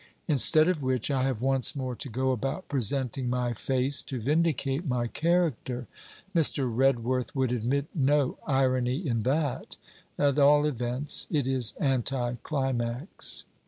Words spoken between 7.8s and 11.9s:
no irony in that! At all events, it is